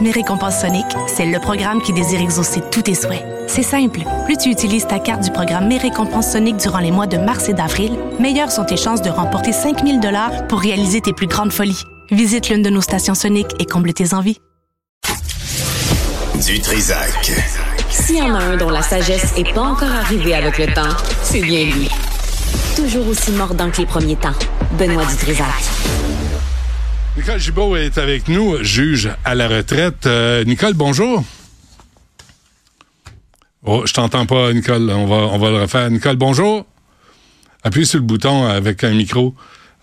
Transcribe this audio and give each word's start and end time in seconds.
Mes 0.00 0.10
récompenses 0.10 0.60
Sonic, 0.60 0.86
c'est 1.06 1.26
le 1.26 1.38
programme 1.38 1.80
qui 1.80 1.92
désire 1.92 2.20
exaucer 2.20 2.60
tous 2.70 2.82
tes 2.82 2.94
souhaits. 2.94 3.24
C'est 3.46 3.62
simple. 3.62 4.00
Plus 4.24 4.36
tu 4.36 4.50
utilises 4.50 4.86
ta 4.86 4.98
carte 4.98 5.22
du 5.22 5.30
programme 5.30 5.68
Mes 5.68 5.78
récompenses 5.78 6.32
Sonic 6.32 6.56
durant 6.56 6.78
les 6.78 6.90
mois 6.90 7.06
de 7.06 7.16
mars 7.16 7.48
et 7.48 7.54
d'avril, 7.54 7.92
meilleures 8.18 8.50
sont 8.50 8.64
tes 8.64 8.76
chances 8.76 9.02
de 9.02 9.10
remporter 9.10 9.52
5000 9.52 10.00
dollars 10.00 10.46
pour 10.48 10.60
réaliser 10.60 11.00
tes 11.00 11.12
plus 11.12 11.26
grandes 11.26 11.52
folies. 11.52 11.82
Visite 12.10 12.48
l'une 12.48 12.62
de 12.62 12.70
nos 12.70 12.80
stations 12.80 13.14
Sonic 13.14 13.46
et 13.60 13.66
comble 13.66 13.92
tes 13.92 14.14
envies. 14.14 14.38
Du 16.44 16.60
Trisac. 16.60 17.32
S'il 17.90 18.16
y 18.16 18.22
en 18.22 18.34
a 18.34 18.38
un 18.38 18.56
dont 18.56 18.70
la 18.70 18.82
sagesse 18.82 19.36
n'est 19.36 19.52
pas 19.52 19.62
encore 19.62 19.92
arrivée 19.92 20.34
avec 20.34 20.58
le 20.58 20.66
temps, 20.74 20.96
c'est 21.22 21.40
bien 21.40 21.64
lui. 21.66 21.88
Toujours 22.74 23.06
aussi 23.06 23.30
mordant 23.30 23.70
que 23.70 23.78
les 23.78 23.86
premiers 23.86 24.16
temps. 24.16 24.34
Benoît 24.76 25.04
Dutrisac. 25.06 25.46
Nicole 27.16 27.38
Gibault 27.38 27.76
est 27.76 27.96
avec 27.98 28.28
nous, 28.28 28.62
juge 28.62 29.10
à 29.24 29.34
la 29.34 29.46
retraite. 29.48 30.06
Euh, 30.06 30.42
Nicole, 30.44 30.74
bonjour. 30.74 31.24
Oh, 33.64 33.82
je 33.86 33.92
t'entends 33.92 34.26
pas, 34.26 34.52
Nicole. 34.52 34.90
On 34.90 35.06
va, 35.06 35.16
on 35.16 35.38
va 35.38 35.50
le 35.50 35.56
refaire. 35.62 35.90
Nicole, 35.90 36.16
bonjour. 36.16 36.66
Appuie 37.62 37.86
sur 37.86 38.00
le 38.00 38.04
bouton 38.04 38.46
avec 38.46 38.82
un 38.82 38.90
micro. 38.90 39.34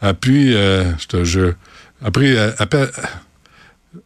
Appuie, 0.01 0.53
euh, 0.53 0.95
je 0.97 1.07
te 1.07 1.23
jure. 1.23 1.53
Après, 2.03 2.35
euh, 2.35 2.51
appelle 2.57 2.91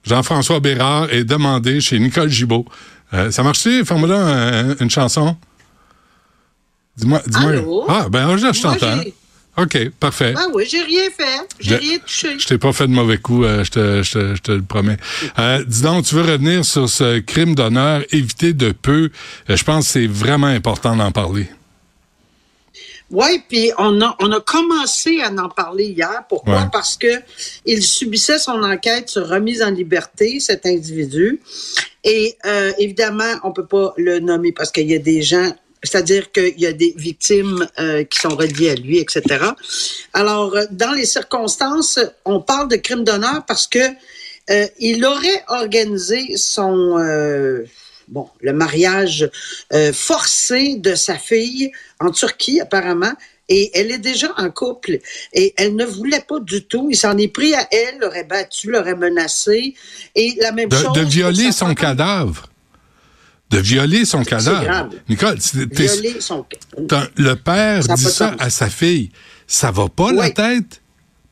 Jean-François 0.04 0.60
Bérard 0.60 1.12
est 1.12 1.24
demandé 1.24 1.82
chez 1.82 2.00
Nicole 2.00 2.30
Gibault. 2.30 2.66
Euh, 3.14 3.32
ça 3.32 3.42
marche-tu? 3.44 3.84
Fais-moi 3.86 4.08
là 4.08 4.76
une 4.80 4.90
chanson. 4.90 5.36
Dis-moi. 6.96 7.22
Dis-moi. 7.28 7.86
Ah, 7.90 8.08
ben, 8.10 8.38
je, 8.38 8.54
je 8.54 8.62
t'entends. 8.62 9.00
OK, 9.58 9.90
parfait. 10.00 10.34
Ben 10.34 10.48
oui, 10.54 10.66
j'ai 10.70 10.82
rien 10.82 11.10
fait. 11.10 11.48
J'ai 11.60 11.78
rien 11.78 11.98
touché. 12.00 12.38
Je 12.38 12.46
t'ai 12.46 12.58
pas 12.58 12.74
fait 12.74 12.88
de 12.88 12.92
mauvais 12.92 13.18
coup, 13.18 13.46
euh, 13.46 13.64
je, 13.64 13.72
te, 13.72 14.04
je, 14.04 14.12
te, 14.12 14.36
je, 14.36 14.42
te, 14.42 14.52
le 14.52 14.62
promets. 14.62 14.98
Euh, 15.40 15.64
dis 15.66 15.82
donc, 15.82 16.06
tu 16.06 16.16
veux 16.16 16.30
revenir 16.30 16.66
sur 16.66 16.90
ce 16.90 17.20
crime 17.20 17.56
d'honneur 17.56 18.04
évité 18.12 18.52
de 18.52 18.72
peu. 18.72 19.10
Euh, 19.50 19.56
je 19.56 19.64
pense 19.64 19.86
que 19.86 19.92
c'est 19.92 20.08
vraiment 20.08 20.48
important 20.48 20.96
d'en 20.96 21.12
parler. 21.12 21.48
Oui, 23.12 23.44
puis 23.48 23.72
on 23.78 24.02
a, 24.02 24.16
on 24.20 24.32
a 24.32 24.42
commencé 24.42 25.22
à 25.22 25.32
en 25.32 25.48
parler 25.48 25.86
hier. 25.86 26.24
Pourquoi? 26.28 26.64
Ouais. 26.64 26.70
Parce 26.72 26.98
que 26.98 27.22
il 27.66 27.82
subissait 27.82 28.40
son 28.40 28.64
enquête 28.64 29.10
sur 29.10 29.28
remise 29.30 29.62
en 29.62 29.70
liberté, 29.70 30.40
cet 30.40 30.66
individu. 30.66 31.40
Et 32.04 32.36
euh, 32.46 32.72
évidemment, 32.78 33.40
on 33.44 33.52
peut 33.52 33.66
pas 33.66 33.94
le 33.98 34.20
nommer 34.20 34.52
parce 34.52 34.72
qu'il 34.72 34.90
y 34.90 34.96
a 34.96 35.00
des 35.00 35.22
gens 35.22 35.52
c'est-à-dire 35.84 36.32
qu'il 36.32 36.60
y 36.60 36.66
a 36.66 36.74
des 36.74 36.94
victimes 36.98 37.68
euh, 37.80 38.04
qui 38.04 38.20
sont 38.20 38.36
reliées 38.36 38.72
à 38.72 38.76
lui, 38.76 38.98
etc. 38.98 39.46
Alors, 40.14 40.56
euh, 40.56 40.66
dans 40.72 40.92
les 40.94 41.06
circonstances, 41.06 42.00
on 42.26 42.42
parle 42.42 42.70
de 42.70 42.76
crime 42.78 43.04
d'honneur 43.04 43.46
parce 43.46 43.68
que 43.68 43.80
euh, 44.50 44.68
il 44.80 45.04
aurait 45.06 45.44
organisé 45.48 46.38
son 46.38 46.98
euh, 47.00 47.64
bon 48.08 48.30
le 48.42 48.54
mariage 48.54 49.30
forcé 49.94 50.76
de 50.76 50.94
sa 50.94 51.18
fille 51.18 51.72
en 52.00 52.12
Turquie 52.12 52.62
apparemment. 52.62 53.14
Et 53.48 53.72
elle 53.76 53.92
est 53.92 54.00
déjà 54.00 54.34
en 54.38 54.50
couple 54.50 54.98
et 55.34 55.54
elle 55.58 55.76
ne 55.76 55.86
voulait 55.86 56.24
pas 56.28 56.40
du 56.40 56.66
tout. 56.66 56.88
Il 56.90 56.96
s'en 56.96 57.16
est 57.18 57.28
pris 57.28 57.54
à 57.54 57.68
elle, 57.72 58.00
l'aurait 58.00 58.24
battu, 58.24 58.72
l'aurait 58.72 58.96
menacé. 58.96 59.76
Et 60.16 60.36
la 60.42 60.52
même 60.52 60.70
de, 60.70 60.76
chose. 60.76 60.94
De 60.94 61.02
violer 61.02 61.52
son 61.52 61.68
femme. 61.68 61.76
cadavre. 61.76 62.50
De 63.52 63.60
violer 63.60 64.06
son 64.06 64.24
cadavre. 64.24 64.64
grave. 64.64 64.90
Nicole, 65.08 65.38
Violer 65.54 66.20
son. 66.20 66.46
le 67.16 67.34
père 67.36 67.84
Ça 67.84 67.94
dit 67.96 68.04
ça 68.04 68.36
à 68.40 68.50
sa 68.50 68.70
fille. 68.70 69.12
Ça 69.48 69.72
va 69.72 69.88
pas 69.88 70.12
la 70.12 70.32
tête? 70.32 70.82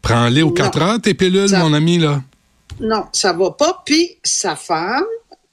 Prends-les 0.02 0.42
aux 0.44 0.48
Non. 0.48 0.54
4 0.54 0.82
heures, 0.82 1.02
tes 1.02 1.14
pilules, 1.14 1.50
Ça- 1.50 1.60
mon 1.60 1.74
ami, 1.74 1.98
là. 1.98 2.22
Non, 2.80 3.06
ça 3.12 3.34
va 3.34 3.52
pas. 3.52 3.82
Puis 3.86 4.18
sa 4.24 4.56
femme, 4.56 5.04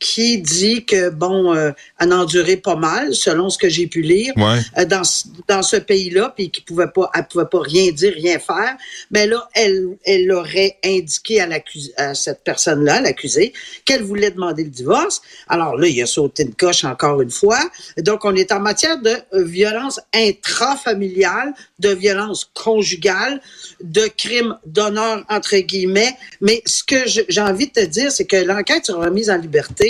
qui 0.01 0.39
dit 0.39 0.85
que, 0.87 1.11
bon, 1.11 1.55
euh, 1.55 1.71
elle 2.01 2.13
a 2.13 2.17
enduré 2.21 2.57
pas 2.57 2.75
mal, 2.75 3.15
selon 3.15 3.51
ce 3.51 3.59
que 3.59 3.69
j'ai 3.69 3.87
pu 3.87 4.01
lire, 4.01 4.33
Ouais. 4.37 4.59
euh, 4.79 4.85
dans, 4.87 5.05
ce- 5.05 5.25
dans 5.47 5.63
ce 5.63 5.77
pays-là, 5.77 6.33
puis 6.35 6.51
qui 6.51 6.63
pouvait 6.63 6.89
pas, 6.89 7.11
elle 7.15 7.27
pouvait 7.29 7.45
pas 7.45 7.61
rien 7.61 7.93
dire, 7.93 8.15
rien 8.15 8.39
faire. 8.39 8.77
Mais 9.11 9.27
là, 9.27 9.47
elle, 9.55 9.89
elle 10.05 10.33
aurait 10.33 10.79
indiqué 10.85 11.41
à, 11.43 11.47
l'accusé- 11.47 11.93
à 11.99 12.15
cette 12.15 12.43
personne-là, 12.45 13.03
l'accusée, 13.03 13.53
qu'elle 13.85 14.03
voulait 14.03 14.31
demander 14.31 14.65
le 14.65 14.71
divorce. 14.71 15.21
Alors 15.49 15.77
là, 15.77 15.87
il 15.87 16.03
a 16.03 16.07
sauté 16.07 16.45
une 16.45 16.55
coche 16.55 16.83
encore 16.85 17.21
une 17.21 17.31
fois. 17.31 17.61
Donc, 17.99 18.25
on 18.25 18.35
est 18.35 18.53
en 18.53 18.61
matière 18.61 18.99
de 19.03 19.17
violence 19.35 20.01
intrafamiliale, 20.15 21.53
de 21.79 21.91
violence 21.91 22.51
conjugale, 22.55 23.41
de 23.83 24.07
crime 24.17 24.57
d'honneur, 24.67 25.25
entre 25.29 25.57
guillemets. 25.59 26.15
Mais 26.41 26.63
ce 26.67 26.83
que 26.85 26.97
j'ai 27.07 27.41
envie 27.41 27.67
de 27.67 27.73
te 27.73 27.85
dire, 27.85 28.11
c'est 28.13 28.25
que 28.27 28.37
l'enquête 28.37 28.87
sur 28.87 28.97
remise 28.99 29.31
en 29.31 29.37
liberté, 29.37 29.90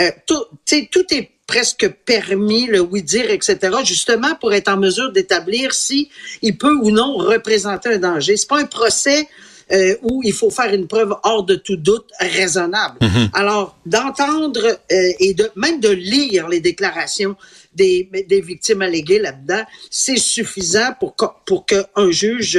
euh, 0.00 0.10
tout, 0.26 1.14
est 1.14 1.30
presque 1.46 1.88
permis, 2.04 2.66
le 2.66 2.80
oui-dire, 2.80 3.30
etc., 3.30 3.58
justement 3.84 4.34
pour 4.40 4.52
être 4.52 4.68
en 4.68 4.76
mesure 4.76 5.12
d'établir 5.12 5.74
si 5.74 6.10
il 6.40 6.56
peut 6.56 6.76
ou 6.82 6.90
non 6.90 7.16
représenter 7.16 7.94
un 7.94 7.98
danger. 7.98 8.36
C'est 8.36 8.48
pas 8.48 8.60
un 8.60 8.66
procès 8.66 9.28
euh, 9.72 9.94
où 10.02 10.22
il 10.22 10.32
faut 10.32 10.50
faire 10.50 10.72
une 10.74 10.86
preuve 10.86 11.14
hors 11.22 11.44
de 11.44 11.54
tout 11.54 11.76
doute 11.76 12.10
raisonnable. 12.18 12.98
Alors, 13.32 13.78
d'entendre 13.86 14.66
euh, 14.66 15.12
et 15.18 15.34
de 15.34 15.50
même 15.56 15.80
de 15.80 15.88
lire 15.88 16.48
les 16.48 16.60
déclarations 16.60 17.36
des, 17.74 18.08
des 18.28 18.40
victimes 18.40 18.82
alléguées 18.82 19.18
là-dedans, 19.18 19.62
c'est 19.90 20.16
suffisant 20.18 20.92
pour 20.98 21.66
qu'un 21.66 22.10
juge 22.10 22.56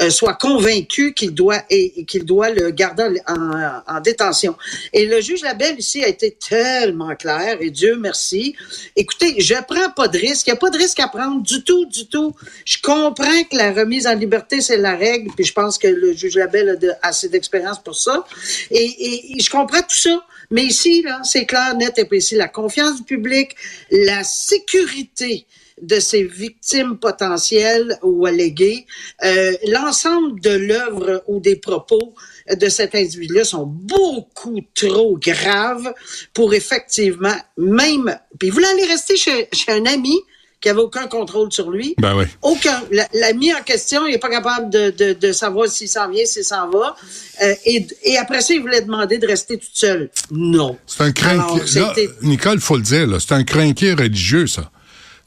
euh, 0.00 0.10
soit 0.10 0.34
convaincu 0.34 1.14
qu'il 1.14 1.34
doit 1.34 1.60
qu'il 2.06 2.24
doit 2.24 2.50
le 2.50 2.70
garder 2.70 3.20
en, 3.26 3.34
en- 3.52 3.82
en 3.86 4.00
détention. 4.00 4.56
Et 4.92 5.06
le 5.06 5.20
juge 5.20 5.42
Labelle 5.42 5.76
ici 5.78 6.02
a 6.04 6.08
été 6.08 6.32
tellement 6.32 7.14
clair 7.16 7.58
et 7.60 7.70
Dieu 7.70 7.96
merci. 7.96 8.54
Écoutez, 8.96 9.40
je 9.40 9.54
prends 9.66 9.90
pas 9.90 10.08
de 10.08 10.18
risque, 10.18 10.46
il 10.46 10.50
n'y 10.50 10.56
a 10.56 10.60
pas 10.60 10.70
de 10.70 10.78
risque 10.78 11.00
à 11.00 11.08
prendre 11.08 11.42
du 11.42 11.62
tout, 11.64 11.84
du 11.86 12.06
tout. 12.08 12.34
Je 12.64 12.78
comprends 12.82 13.42
que 13.50 13.56
la 13.56 13.72
remise 13.72 14.06
en 14.06 14.14
liberté 14.14 14.60
c'est 14.60 14.76
la 14.76 14.96
règle, 14.96 15.30
puis 15.34 15.44
je 15.44 15.52
pense 15.52 15.78
que 15.78 15.88
le 15.88 16.12
juge 16.14 16.36
Labelle 16.36 16.78
a 17.02 17.08
assez 17.08 17.28
d'expérience 17.28 17.82
pour 17.82 17.94
ça. 17.96 18.24
Et 18.70 19.36
je 19.40 19.50
comprends 19.50 19.80
tout 19.82 19.96
ça. 19.96 20.24
Mais 20.50 20.64
ici, 20.64 21.02
là, 21.02 21.20
c'est 21.24 21.46
clair, 21.46 21.74
net 21.76 21.98
et 21.98 22.04
précis. 22.04 22.34
La 22.34 22.48
confiance 22.48 22.96
du 22.96 23.02
public, 23.04 23.54
la 23.90 24.24
sécurité 24.24 25.46
de 25.82 26.00
ces 26.00 26.24
victimes 26.24 26.98
potentielles 26.98 27.98
ou 28.02 28.26
alléguées, 28.26 28.86
euh, 29.24 29.52
l'ensemble 29.66 30.40
de 30.40 30.50
l'œuvre 30.50 31.22
ou 31.28 31.40
des 31.40 31.56
propos 31.56 32.14
de 32.52 32.68
cet 32.68 32.94
individu-là 32.94 33.44
sont 33.44 33.66
beaucoup 33.66 34.60
trop 34.74 35.16
graves 35.18 35.92
pour 36.34 36.54
effectivement, 36.54 37.36
même, 37.56 38.18
puis 38.38 38.48
il 38.48 38.52
voulait 38.52 38.68
aller 38.68 38.86
rester 38.86 39.16
chez, 39.16 39.48
chez 39.52 39.72
un 39.72 39.86
ami 39.86 40.18
qui 40.60 40.68
avait 40.68 40.80
aucun 40.80 41.06
contrôle 41.06 41.52
sur 41.52 41.70
lui. 41.70 41.94
Ben 41.98 42.16
oui. 42.16 42.24
Aucun. 42.42 42.82
La, 42.90 43.06
la 43.14 43.32
mis 43.32 43.52
en 43.52 43.62
question, 43.62 44.06
il 44.06 44.12
n'est 44.12 44.18
pas 44.18 44.28
capable 44.28 44.70
de, 44.70 44.90
de, 44.90 45.12
de 45.12 45.32
savoir 45.32 45.68
s'il 45.68 45.88
s'en 45.88 46.08
vient, 46.08 46.24
s'il 46.24 46.44
s'en 46.44 46.68
va. 46.68 46.96
Euh, 47.42 47.54
et, 47.64 47.86
et 48.02 48.18
après 48.18 48.40
ça, 48.40 48.54
il 48.54 48.60
voulait 48.60 48.82
demander 48.82 49.18
de 49.18 49.26
rester 49.26 49.58
toute 49.58 49.74
seule. 49.74 50.10
Non. 50.30 50.76
C'est 50.86 51.02
un 51.04 51.12
crinqué. 51.12 52.10
Nicole, 52.22 52.60
faut 52.60 52.76
le 52.76 52.82
dire, 52.82 53.20
c'est 53.20 53.34
un 53.34 53.44
crinqué 53.44 53.92
religieux, 53.92 54.46
ça. 54.46 54.70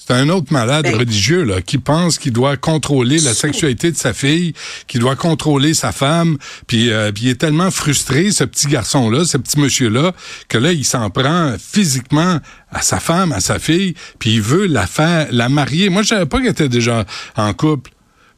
C'est 0.04 0.14
un 0.16 0.30
autre 0.30 0.52
malade 0.52 0.86
Ben- 0.86 0.96
religieux 0.96 1.44
là, 1.44 1.62
qui 1.62 1.78
pense 1.78 2.18
qu'il 2.18 2.34
doit 2.34 2.58
contrôler 2.58 3.20
la 3.20 3.36
sexualité 3.36 3.92
de 3.92 3.98
sa 3.98 4.14
fille, 4.14 4.54
qu'il 4.88 5.00
doit 5.00 5.16
contrôler 5.16 5.76
sa 5.76 5.92
femme, 5.92 6.38
puis, 6.66 6.92
euh, 6.92 7.12
puis 7.12 7.26
il 7.26 7.30
est 7.30 7.36
tellement 7.36 7.70
frustré, 7.70 8.32
ce 8.32 8.44
petit 8.44 8.66
garçon-là, 8.68 9.26
ce 9.26 9.38
petit 9.38 9.60
monsieur-là, 9.60 10.14
que 10.48 10.58
là, 10.58 10.72
il 10.72 10.86
s'en 10.86 11.12
prend 11.12 11.56
physiquement 11.60 12.40
à 12.72 12.82
sa 12.82 13.00
femme, 13.00 13.32
à 13.32 13.42
sa 13.42 13.60
fille, 13.60 13.94
puis 14.18 14.34
il 14.34 14.42
veut 14.42 14.66
la 14.66 14.88
faire, 14.88 15.28
la 15.32 15.50
marier. 15.50 15.90
Moi, 15.90 16.02
je 16.02 16.08
savais 16.08 16.26
pas 16.26 16.40
qu'elle 16.40 16.50
était 16.50 16.70
déjà 16.70 17.06
en 17.36 17.54
couple. 17.54 17.92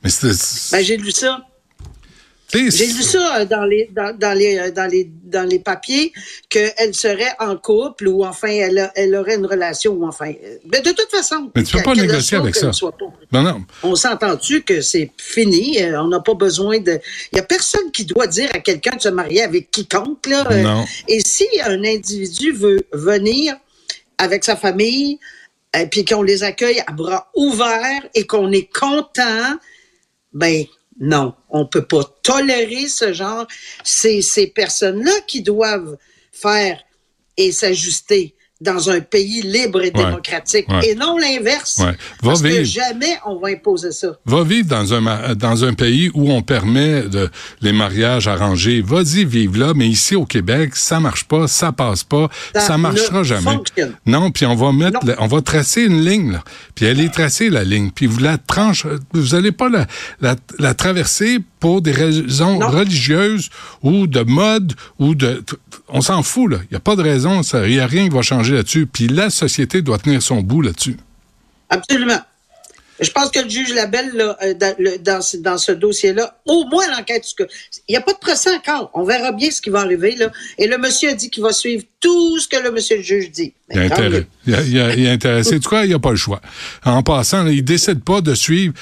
Mais 0.04 0.10
c'était... 0.10 0.36
Ben, 0.74 0.83
j'ai 0.83 0.98
lu 0.98 1.12
ça. 1.12 1.45
J'ai 2.53 2.85
lu 2.88 3.03
ça 3.03 3.39
euh, 3.39 3.45
dans 3.45 3.65
les 3.65 3.89
dans, 3.91 4.15
dans 4.17 4.38
les 4.38 4.57
euh, 4.57 4.71
dans 4.71 4.89
les 4.89 5.09
dans 5.23 5.47
les 5.47 5.59
papiers 5.59 6.13
qu'elle 6.50 6.94
serait 6.94 7.33
en 7.39 7.57
couple 7.57 8.07
ou 8.07 8.23
enfin 8.23 8.50
elle, 8.50 8.91
elle 8.95 9.15
aurait 9.15 9.35
une 9.35 9.45
relation 9.45 9.94
ou 9.94 10.05
enfin. 10.05 10.31
Euh, 10.31 10.57
mais 10.71 10.81
de 10.81 10.91
toute 10.91 11.09
façon. 11.09 11.51
Mais 11.55 11.63
tu 11.63 11.77
peux 11.77 11.83
pas 11.83 11.95
négocier 11.95 12.38
avec 12.38 12.55
ça. 12.55 12.71
Non 13.31 13.41
non. 13.41 13.65
On 13.81 13.95
s'entend-tu 13.95 14.61
que 14.61 14.81
c'est 14.81 15.11
fini 15.17 15.79
On 15.95 16.07
n'a 16.07 16.19
pas 16.19 16.35
besoin 16.35 16.79
de. 16.79 17.00
Il 17.31 17.38
y 17.38 17.39
a 17.39 17.44
personne 17.44 17.91
qui 17.91 18.05
doit 18.05 18.27
dire 18.27 18.50
à 18.53 18.59
quelqu'un 18.59 18.95
de 18.95 19.01
se 19.01 19.09
marier 19.09 19.41
avec 19.41 19.71
quiconque 19.71 20.27
là. 20.27 20.44
Non. 20.61 20.85
Et 21.07 21.19
si 21.19 21.47
un 21.65 21.83
individu 21.83 22.51
veut 22.51 22.81
venir 22.91 23.55
avec 24.17 24.44
sa 24.44 24.55
famille, 24.55 25.19
et 25.77 25.88
puis 25.88 26.05
qu'on 26.05 26.21
les 26.21 26.44
accueille 26.44 26.81
à 26.85 26.91
bras 26.91 27.31
ouverts 27.35 28.07
et 28.13 28.27
qu'on 28.27 28.51
est 28.51 28.71
content, 28.71 29.57
ben 30.33 30.65
non, 31.00 31.34
on 31.50 31.66
peut 31.66 31.86
pas 31.86 32.04
tolérer 32.24 32.88
ce 32.88 33.13
genre. 33.13 33.48
C'est 33.84 34.22
ces 34.22 34.48
personnes-là 34.48 35.12
qui 35.28 35.42
doivent 35.42 35.98
faire 36.31 36.84
et 37.38 37.51
s'ajuster 37.51 38.36
dans 38.63 38.89
un 38.89 39.00
pays 39.01 39.42
libre 39.42 39.81
et 39.83 39.92
démocratique 39.92 40.68
et 40.83 40.95
non 40.95 41.18
l'inverse. 41.18 41.81
Parce 42.21 42.42
que 42.42 42.63
jamais 42.63 43.18
on 43.25 43.38
va 43.38 43.50
imposer 43.50 43.92
ça. 43.92 44.18
Va 44.25 44.44
vivre 44.44 44.68
dans 44.68 44.94
un, 44.94 45.36
dans 45.36 45.63
un 45.63 45.74
pays 45.74 46.10
où 46.13 46.31
on 46.31 46.42
permet 46.42 47.04
de, 47.04 47.30
les 47.62 47.74
mariages 47.74 48.27
arrangés. 48.27 48.81
Vas-y, 48.81 49.25
vive 49.25 49.57
là, 49.57 49.74
mais 49.75 49.88
ici 49.88 50.15
au 50.15 50.25
Québec, 50.25 50.75
ça 50.75 51.00
marche 51.00 51.25
pas, 51.25 51.48
ça 51.48 51.71
passe 51.71 52.04
pas, 52.04 52.30
ça, 52.54 52.62
ça 52.62 52.77
marchera 52.77 53.24
jamais. 53.24 53.60
Non, 54.06 54.31
puis 54.31 54.45
on 54.45 54.56
va 54.56 54.71
mettre, 54.71 55.00
on 55.19 55.27
va 55.27 55.42
tracer 55.42 55.83
une 55.83 56.04
ligne, 56.04 56.33
là, 56.33 56.44
puis 56.75 56.86
elle 56.86 57.00
est 57.00 57.13
tracée, 57.13 57.50
la 57.50 57.63
ligne, 57.63 57.92
puis 57.92 58.06
vous 58.06 58.19
la 58.19 58.38
tranche, 58.38 58.86
vous 59.13 59.36
allez 59.36 59.51
pas 59.51 59.69
la, 59.69 59.86
la, 60.21 60.36
la 60.60 60.74
traverser 60.74 61.39
pour 61.63 61.81
des 61.81 61.94
raisons 61.94 62.60
religieuses 62.60 63.50
ou 63.83 64.06
de 64.06 64.19
mode 64.19 64.74
ou 65.00 65.15
de... 65.15 65.42
On 65.88 66.01
s'en 66.01 66.21
fout, 66.21 66.51
là. 66.51 66.57
Il 66.63 66.68
n'y 66.71 66.75
a 66.75 66.81
pas 66.81 66.98
de 66.98 67.01
raison. 67.01 67.39
Il 67.42 67.69
n'y 67.69 67.80
a 67.80 67.88
rien 67.88 68.10
qui 68.10 68.13
va 68.13 68.21
changer 68.21 68.56
là-dessus. 68.56 68.86
Puis 68.86 69.07
la 69.07 69.30
société 69.30 69.81
doit 69.81 69.98
tenir 69.98 70.21
son 70.21 70.42
bout 70.42 70.62
là-dessus. 70.62 70.98
Absolument. 71.69 72.19
Je 73.00 73.10
pense 73.12 73.30
que 73.31 73.39
le 73.39 73.50
juge 73.50 73.74
Labelle, 73.74 74.12
là, 74.13 74.38
euh, 74.44 74.54
dans, 75.00 75.21
dans, 75.39 75.57
ce 75.57 75.71
dossier-là, 75.71 76.38
au 76.45 76.65
moins 76.65 76.86
l'enquête, 76.92 77.24
il 77.39 77.92
n'y 77.92 77.95
a 77.95 78.01
pas 78.01 78.12
de 78.12 78.19
procès 78.19 78.54
encore. 78.54 78.92
On 78.94 79.06
verra 79.06 79.31
bien 79.31 79.50
ce 79.50 79.62
qui 79.62 79.69
va 79.69 79.80
arriver. 79.80 80.18
Là. 80.18 80.33
Et 80.57 80.68
le 80.68 80.77
monsieur 80.77 81.12
a 81.12 81.13
dit 81.13 81.30
qu'il 81.30 81.44
va 81.44 81.54
suivre 81.54 81.86
tout 82.01 82.39
ce 82.39 82.48
que 82.50 82.62
le 82.62 82.71
monsieur 82.71 82.98
le 82.98 83.04
juge 83.04 83.31
dit. 83.31 83.54
Il, 83.71 83.80
est 83.80 84.27
il, 84.98 85.07
intéressé. 85.07 85.62
tu 85.62 85.65
crois, 85.65 85.86
il 85.86 85.88
n'y 85.88 85.94
a 85.95 86.00
pas 86.00 86.12
le 86.12 86.18
choix. 86.18 86.42
En 86.83 87.04
passant, 87.04 87.48
il 87.48 87.56
ne 87.56 87.62
décide 87.62 88.04
pas 88.04 88.19
de 88.19 88.36
suivre. 88.36 88.74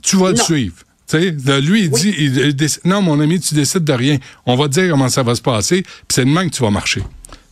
Tu 0.00 0.14
vas 0.14 0.30
le 0.30 0.36
suivre. 0.36 0.76
Lui, 1.18 1.82
il 1.82 1.90
dit, 1.90 2.14
il, 2.18 2.54
non, 2.84 3.02
mon 3.02 3.20
ami, 3.20 3.40
tu 3.40 3.54
décides 3.54 3.84
de 3.84 3.92
rien. 3.92 4.18
On 4.46 4.56
va 4.56 4.68
te 4.68 4.74
dire 4.74 4.90
comment 4.90 5.08
ça 5.08 5.22
va 5.22 5.34
se 5.34 5.42
passer, 5.42 5.82
puis 5.82 6.14
c'est 6.14 6.24
demain 6.24 6.48
que 6.48 6.54
tu 6.54 6.62
vas 6.62 6.70
marcher. 6.70 7.02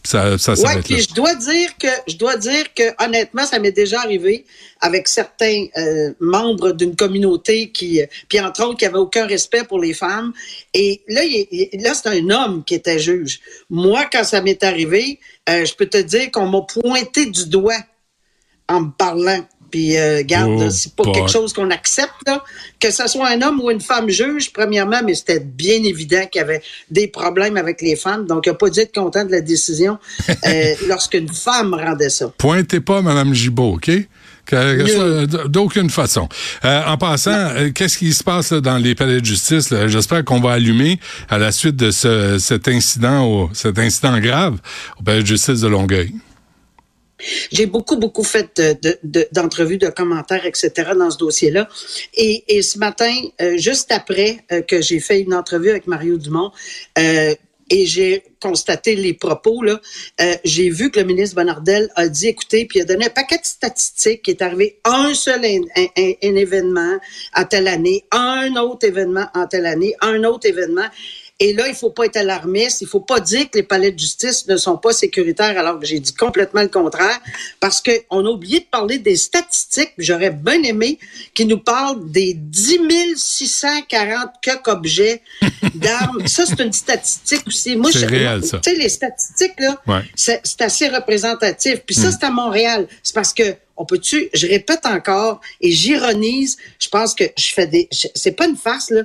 ça, 0.04 0.38
ça 0.38 0.54
ouais, 0.54 0.80
puis 0.82 1.00
je 1.00 1.14
dois 1.14 1.34
dire 1.34 1.76
que, 1.78 1.88
je 2.06 2.16
dois 2.16 2.36
dire 2.36 2.72
que, 2.74 3.04
honnêtement, 3.04 3.44
ça 3.44 3.58
m'est 3.58 3.72
déjà 3.72 4.00
arrivé 4.00 4.44
avec 4.80 5.08
certains 5.08 5.66
euh, 5.76 6.12
membres 6.20 6.72
d'une 6.72 6.96
communauté 6.96 7.70
qui, 7.70 8.00
puis 8.28 8.40
entre 8.40 8.64
autres, 8.64 8.78
qui 8.78 8.84
n'avaient 8.84 8.98
aucun 8.98 9.26
respect 9.26 9.64
pour 9.64 9.80
les 9.80 9.94
femmes. 9.94 10.32
Et 10.72 11.02
là, 11.08 11.24
il, 11.24 11.68
là, 11.82 11.94
c'est 11.94 12.08
un 12.08 12.30
homme 12.30 12.64
qui 12.64 12.74
était 12.74 12.98
juge. 12.98 13.40
Moi, 13.70 14.06
quand 14.10 14.24
ça 14.24 14.40
m'est 14.40 14.62
arrivé, 14.62 15.18
euh, 15.48 15.64
je 15.64 15.74
peux 15.74 15.86
te 15.86 15.98
dire 15.98 16.30
qu'on 16.30 16.46
m'a 16.46 16.62
pointé 16.62 17.26
du 17.26 17.46
doigt 17.48 17.82
en 18.68 18.82
me 18.82 18.90
parlant. 18.90 19.44
Puis, 19.70 19.96
euh, 19.96 20.22
garde, 20.24 20.62
oh, 20.66 20.70
c'est 20.70 20.94
pas, 20.94 21.04
quelque 21.12 21.30
chose 21.30 21.52
qu'on 21.52 21.70
accepte, 21.70 22.14
là. 22.26 22.42
Que 22.80 22.90
ce 22.90 23.06
soit 23.06 23.28
un 23.28 23.42
homme 23.42 23.60
ou 23.60 23.70
une 23.70 23.80
femme 23.80 24.08
juge, 24.08 24.52
premièrement, 24.52 25.00
mais 25.04 25.14
c'était 25.14 25.40
bien 25.40 25.82
évident 25.82 26.24
qu'il 26.30 26.40
y 26.40 26.42
avait 26.42 26.62
des 26.90 27.08
problèmes 27.08 27.56
avec 27.56 27.82
les 27.82 27.96
femmes. 27.96 28.26
Donc, 28.26 28.46
il 28.46 28.50
n'a 28.50 28.54
pas 28.54 28.70
dû 28.70 28.80
être 28.80 28.94
content 28.94 29.24
de 29.24 29.30
la 29.30 29.40
décision 29.40 29.98
euh, 30.28 30.74
lorsqu'une 30.88 31.28
femme 31.28 31.74
rendait 31.74 32.10
ça. 32.10 32.32
Pointez 32.38 32.80
pas 32.80 33.02
Mme 33.02 33.34
Gibault, 33.34 33.74
OK? 33.74 33.90
D'aucune 35.46 35.90
façon. 35.90 36.28
Euh, 36.64 36.82
en 36.86 36.96
passant, 36.96 37.30
euh, 37.30 37.70
qu'est-ce 37.70 37.98
qui 37.98 38.12
se 38.14 38.24
passe 38.24 38.52
là, 38.52 38.60
dans 38.60 38.78
les 38.78 38.94
palais 38.94 39.20
de 39.20 39.24
justice? 39.24 39.74
J'espère 39.86 40.24
qu'on 40.24 40.40
va 40.40 40.52
allumer 40.52 40.98
à 41.28 41.38
la 41.38 41.52
suite 41.52 41.76
de 41.76 41.90
ce, 41.90 42.38
cet 42.38 42.68
incident, 42.68 43.26
au, 43.26 43.50
cet 43.52 43.78
incident 43.78 44.18
grave 44.18 44.58
au 44.98 45.02
palais 45.02 45.22
de 45.22 45.26
justice 45.26 45.60
de 45.60 45.68
Longueuil. 45.68 46.14
J'ai 47.50 47.66
beaucoup, 47.66 47.96
beaucoup 47.96 48.24
fait 48.24 48.60
d'entrevues, 49.32 49.78
de, 49.78 49.86
de, 49.86 49.92
commentaires, 49.92 50.46
etc. 50.46 50.90
dans 50.96 51.10
ce 51.10 51.18
dossier-là. 51.18 51.68
Et, 52.14 52.62
ce 52.62 52.78
matin, 52.78 53.12
euh, 53.40 53.56
juste 53.56 53.92
après 53.92 54.38
euh, 54.52 54.62
que 54.62 54.80
j'ai 54.80 55.00
fait 55.00 55.20
une 55.20 55.34
entrevue 55.34 55.70
avec 55.70 55.86
Mario 55.86 56.16
Dumont, 56.18 56.52
euh, 56.98 57.34
et 57.70 57.84
j'ai 57.84 58.22
constaté 58.40 58.96
les 58.96 59.12
propos, 59.12 59.62
là, 59.62 59.78
j'ai 60.42 60.70
vu 60.70 60.90
que 60.90 61.00
le 61.00 61.04
ministre 61.04 61.36
Bonardel 61.36 61.90
a 61.96 62.08
dit, 62.08 62.28
écoutez, 62.28 62.64
puis 62.64 62.78
il 62.78 62.82
a 62.82 62.84
donné 62.86 63.04
un 63.04 63.10
paquet 63.10 63.36
de 63.36 63.44
statistiques 63.44 64.22
qui 64.22 64.30
est 64.30 64.40
arrivé 64.40 64.80
un 64.86 65.12
seul 65.12 65.44
événement 65.94 66.96
à 67.34 67.44
telle 67.44 67.68
année, 67.68 68.06
un 68.10 68.56
autre 68.56 68.86
événement 68.86 69.26
en 69.34 69.46
telle 69.46 69.66
année, 69.66 69.94
un 70.00 70.24
autre 70.24 70.48
événement. 70.48 70.86
Et 71.40 71.52
là, 71.52 71.68
il 71.68 71.74
faut 71.74 71.90
pas 71.90 72.06
être 72.06 72.16
alarmiste. 72.16 72.80
Il 72.80 72.88
faut 72.88 73.00
pas 73.00 73.20
dire 73.20 73.48
que 73.48 73.58
les 73.58 73.62
palais 73.62 73.92
de 73.92 73.98
justice 73.98 74.48
ne 74.48 74.56
sont 74.56 74.76
pas 74.76 74.92
sécuritaires, 74.92 75.56
alors 75.56 75.78
que 75.78 75.86
j'ai 75.86 76.00
dit 76.00 76.12
complètement 76.12 76.62
le 76.62 76.68
contraire, 76.68 77.20
parce 77.60 77.80
qu'on 77.80 78.26
a 78.26 78.28
oublié 78.28 78.60
de 78.60 78.64
parler 78.64 78.98
des 78.98 79.16
statistiques. 79.16 79.92
J'aurais 79.98 80.30
bien 80.30 80.60
aimé 80.64 80.98
qu'ils 81.34 81.46
nous 81.46 81.60
parlent 81.60 82.10
des 82.10 82.34
10 82.34 82.80
640 83.16 84.30
objets 84.66 85.22
d'armes. 85.76 86.26
ça, 86.26 86.44
c'est 86.44 86.60
une 86.60 86.72
statistique 86.72 87.46
aussi. 87.46 87.76
Moi, 87.76 87.92
c'est 87.92 88.06
réel, 88.06 88.44
ça. 88.44 88.58
Tu 88.58 88.70
sais, 88.70 88.76
les 88.76 88.88
statistiques, 88.88 89.60
là, 89.60 89.80
c'est 90.16 90.42
assez 90.60 90.88
représentatif. 90.88 91.82
Puis 91.86 91.94
ça, 91.94 92.08
hmm. 92.08 92.16
c'est 92.18 92.26
à 92.26 92.30
Montréal. 92.30 92.88
C'est 93.02 93.14
parce 93.14 93.32
que 93.32 93.54
on 93.76 93.84
peut-tu, 93.84 94.28
je 94.34 94.48
répète 94.48 94.84
encore 94.86 95.40
et 95.60 95.70
j'ironise, 95.70 96.56
je 96.80 96.88
pense 96.88 97.14
que 97.14 97.24
je 97.36 97.52
fais 97.54 97.68
des, 97.68 97.88
c'est 97.92 98.32
pas 98.32 98.48
une 98.48 98.56
farce, 98.56 98.90
là. 98.90 99.02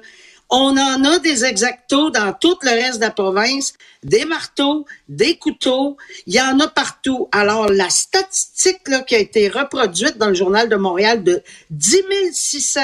On 0.55 0.77
en 0.77 1.03
a 1.03 1.17
des 1.17 1.45
exactos 1.45 2.11
dans 2.11 2.31
tout 2.31 2.59
le 2.61 2.69
reste 2.69 2.97
de 2.97 3.05
la 3.05 3.09
province, 3.09 3.73
des 4.03 4.23
marteaux, 4.23 4.85
des 5.09 5.35
couteaux, 5.35 5.97
il 6.27 6.35
y 6.35 6.39
en 6.39 6.59
a 6.59 6.67
partout. 6.67 7.27
Alors, 7.31 7.69
la 7.69 7.89
statistique 7.89 8.87
là, 8.87 9.01
qui 9.01 9.15
a 9.15 9.17
été 9.17 9.47
reproduite 9.47 10.19
dans 10.19 10.27
le 10.27 10.35
Journal 10.35 10.69
de 10.69 10.75
Montréal 10.75 11.23
de 11.23 11.41
10 11.71 12.03
600 12.33 12.81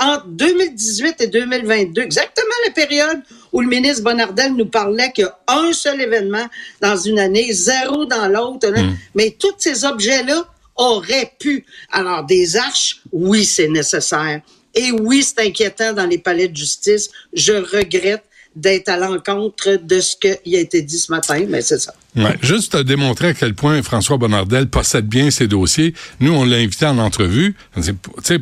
entre 0.00 0.26
2018 0.26 1.20
et 1.20 1.28
2022, 1.28 2.02
exactement 2.02 2.56
la 2.66 2.72
période 2.72 3.22
où 3.52 3.60
le 3.60 3.68
ministre 3.68 4.02
Bonardel 4.02 4.54
nous 4.54 4.66
parlait 4.66 5.12
qu'il 5.12 5.22
y 5.22 5.28
a 5.28 5.38
un 5.46 5.72
seul 5.72 6.00
événement 6.00 6.48
dans 6.80 6.96
une 6.96 7.20
année, 7.20 7.52
zéro 7.52 8.04
dans 8.04 8.26
l'autre. 8.26 8.68
Hmm. 8.68 8.96
Mais 9.14 9.36
tous 9.38 9.54
ces 9.58 9.84
objets-là 9.84 10.44
auraient 10.74 11.34
pu. 11.38 11.66
Alors, 11.92 12.24
des 12.24 12.56
arches, 12.56 13.00
oui, 13.12 13.44
c'est 13.44 13.68
nécessaire. 13.68 14.40
Et 14.74 14.90
oui, 14.92 15.22
c'est 15.22 15.46
inquiétant 15.46 15.92
dans 15.92 16.06
les 16.06 16.18
palais 16.18 16.48
de 16.48 16.56
justice. 16.56 17.10
Je 17.32 17.52
regrette 17.52 18.24
d'être 18.54 18.88
à 18.88 18.96
l'encontre 18.96 19.76
de 19.76 20.00
ce 20.00 20.16
qui 20.16 20.56
a 20.56 20.60
été 20.60 20.82
dit 20.82 20.98
ce 20.98 21.10
matin, 21.10 21.44
mais 21.48 21.62
c'est 21.62 21.78
ça. 21.78 21.94
Ouais, 22.14 22.36
juste 22.42 22.76
démontrer 22.76 23.28
à 23.28 23.34
quel 23.34 23.54
point 23.54 23.82
François 23.82 24.18
Bonnardel 24.18 24.68
possède 24.68 25.06
bien 25.06 25.30
ses 25.30 25.48
dossiers. 25.48 25.94
Nous, 26.20 26.32
on 26.32 26.44
l'a 26.44 26.56
invité 26.56 26.84
en 26.84 26.98
entrevue, 26.98 27.56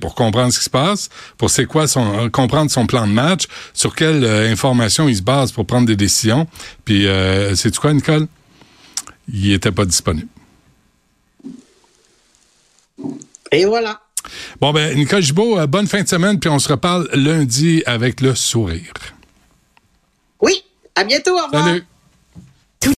pour 0.01 0.15
comprendre 0.17 0.53
ce 0.53 0.59
qui 0.59 0.65
se 0.65 0.71
passe, 0.71 1.09
pour 1.39 1.51
c'est 1.51 1.67
quoi 1.67 1.87
son, 1.87 2.29
comprendre 2.31 2.71
son 2.71 2.87
plan 2.87 3.07
de 3.07 3.13
match, 3.13 3.45
sur 3.73 3.95
quelle 3.95 4.25
euh, 4.25 4.51
information 4.51 5.09
il 5.09 5.17
se 5.17 5.23
base 5.23 5.53
pour 5.53 5.67
prendre 5.67 5.87
des 5.87 5.97
décisions. 5.97 6.49
Puis, 6.85 7.07
euh, 7.07 7.55
c'est 7.55 7.75
quoi, 7.77 7.93
Nicole? 7.93 8.27
Il 9.33 9.53
était 9.53 9.71
pas 9.71 9.85
disponible. 9.85 10.27
Et 13.53 13.65
voilà. 13.65 14.01
Bon, 14.61 14.73
ben, 14.73 14.97
Nicole 14.97 15.23
Gibault, 15.23 15.59
euh, 15.59 15.67
bonne 15.67 15.87
fin 15.87 16.03
de 16.03 16.09
semaine, 16.09 16.39
puis 16.39 16.51
on 16.51 16.59
se 16.59 16.69
reparle 16.69 17.09
lundi 17.15 17.83
avec 17.87 18.21
le 18.21 18.35
sourire. 18.35 18.93
Oui, 20.41 20.65
à 20.95 21.05
bientôt, 21.05 21.39
au 21.39 21.45
revoir. 21.47 21.67
Salut. 21.67 21.85